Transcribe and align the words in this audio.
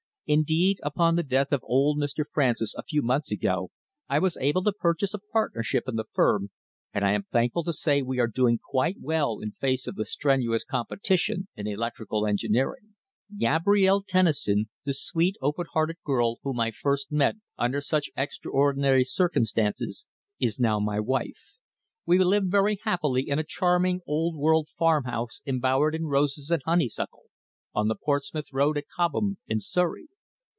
Indeed, 0.27 0.77
upon 0.81 1.17
the 1.17 1.23
death 1.27 1.51
of 1.51 1.59
old 1.65 1.99
Mr. 1.99 2.23
Francis 2.25 2.73
a 2.75 2.83
few 2.83 3.01
months 3.01 3.31
ago, 3.33 3.69
I 4.07 4.17
was 4.19 4.37
able 4.37 4.63
to 4.63 4.71
purchase 4.71 5.13
a 5.13 5.19
partnership 5.19 5.83
in 5.89 5.97
the 5.97 6.05
firm, 6.13 6.51
and 6.93 7.03
I 7.03 7.11
am 7.11 7.23
thankful 7.23 7.65
to 7.65 7.73
say 7.73 8.01
we 8.01 8.17
are 8.17 8.27
doing 8.27 8.57
quite 8.57 8.95
well 9.01 9.39
in 9.41 9.51
face 9.51 9.87
of 9.87 9.95
the 9.95 10.05
strenuous 10.05 10.63
competition 10.63 11.49
in 11.57 11.67
electrical 11.67 12.25
engineering. 12.25 12.95
Gabrielle 13.37 14.03
Tennison, 14.03 14.69
the 14.85 14.93
sweet, 14.93 15.35
open 15.41 15.65
hearted 15.73 15.97
girl 16.05 16.37
whom 16.43 16.61
I 16.61 16.71
first 16.71 17.11
met 17.11 17.35
under 17.57 17.81
such 17.81 18.09
extraordinary 18.15 19.03
circumstances, 19.03 20.07
is 20.39 20.61
now 20.61 20.79
my 20.79 21.01
wife. 21.01 21.57
We 22.05 22.17
live 22.19 22.45
very 22.45 22.79
happily 22.85 23.27
in 23.27 23.37
a 23.37 23.43
charming, 23.43 23.99
old 24.07 24.37
world 24.37 24.69
farmhouse 24.69 25.41
embowered 25.45 25.93
in 25.93 26.05
roses 26.05 26.51
and 26.51 26.61
honeysuckle, 26.63 27.23
on 27.75 27.89
the 27.89 27.95
Portsmouth 27.95 28.47
Road 28.53 28.77
at 28.77 28.85
Cobham, 28.95 29.37
in 29.47 29.59
Surrey. 29.59 30.07